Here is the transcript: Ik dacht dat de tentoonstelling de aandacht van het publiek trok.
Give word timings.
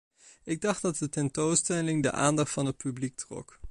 Ik 0.43 0.61
dacht 0.61 0.81
dat 0.81 0.97
de 0.97 1.09
tentoonstelling 1.09 2.03
de 2.03 2.11
aandacht 2.11 2.51
van 2.51 2.65
het 2.65 2.77
publiek 2.77 3.15
trok. 3.15 3.59